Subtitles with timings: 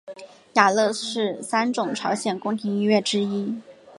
[0.53, 3.61] 雅乐是三种朝鲜宫廷音乐之一。